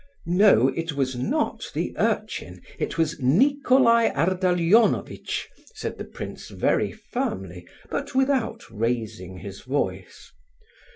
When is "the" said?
1.75-1.93, 5.99-6.05